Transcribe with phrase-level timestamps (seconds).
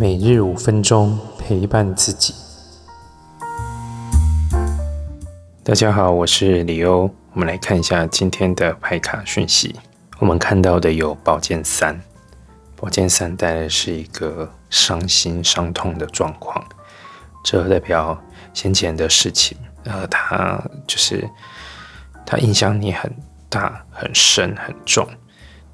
[0.00, 2.34] 每日五分钟陪伴自己。
[5.62, 7.02] 大家好，我是李欧。
[7.34, 9.78] 我们来看一下今天的牌卡讯息。
[10.18, 12.00] 我们看到的有宝剑三，
[12.76, 16.64] 宝剑三带来的是一个伤心、伤痛的状况，
[17.44, 18.18] 这代表
[18.54, 19.54] 先前的事情，
[19.84, 21.28] 呃，它就是
[22.24, 23.14] 它影响你很
[23.50, 25.06] 大、很深、很重。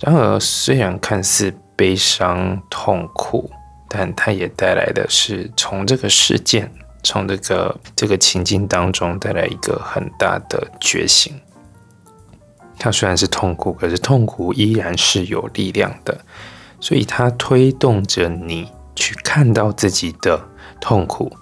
[0.00, 3.48] 然而，虽然看似悲伤、痛苦。
[3.88, 6.70] 但它也带来的是从这个事件、
[7.02, 11.32] 从这个这个情境当中带来一个很大的觉醒。
[12.78, 16.20] 它虽然是痛苦，可是痛苦依然是有力量的，
[16.78, 20.46] 所以它推动着你去看到自己的
[20.80, 21.32] 痛苦，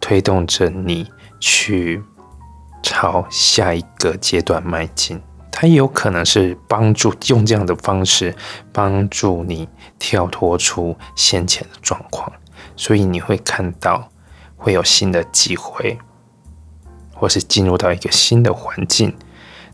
[0.00, 1.06] 推动着你
[1.38, 2.02] 去
[2.82, 5.20] 朝下一个阶段迈进。
[5.60, 8.32] 它有可能是帮助用这样的方式
[8.72, 9.68] 帮助你
[9.98, 12.32] 跳脱出先前的状况，
[12.76, 14.08] 所以你会看到
[14.56, 15.98] 会有新的机会，
[17.12, 19.12] 或是进入到一个新的环境。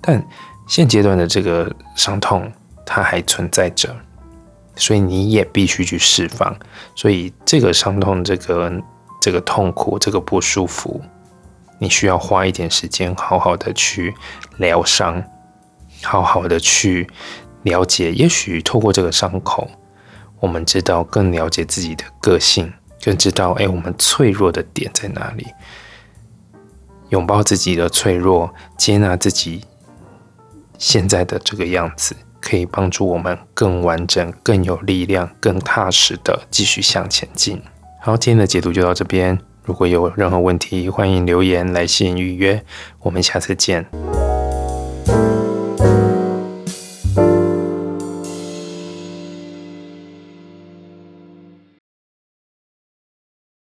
[0.01, 0.27] 但
[0.67, 2.51] 现阶段的这个伤痛
[2.87, 3.95] 它还存在着，
[4.77, 6.57] 所以你也必须去释放。
[6.95, 8.73] 所以这个伤痛、这个
[9.21, 11.03] 这个痛苦、这个不舒服，
[11.79, 14.15] 你需要花一点时间，好好的去
[14.57, 15.23] 疗伤。
[16.05, 17.09] 好好的去
[17.63, 19.69] 了解，也许透过这个伤口，
[20.41, 25.47] 我们知道更了解自己的个性，更知道哎，我们脆弱的点在哪里。
[27.11, 29.63] 拥抱自己的脆弱，接纳自己
[30.79, 37.63] 现在的这个样子，可以帮助我们更完整、更有力量、更踏实的继续向前进。
[38.01, 39.39] 好，今天的解读就到这边。
[39.63, 42.63] 如果有任何问题，欢迎留言、来信预约。
[43.01, 44.24] 我们下次见。